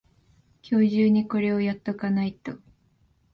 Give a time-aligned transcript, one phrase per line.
[0.63, 2.57] 今日中にこれをやっとかないと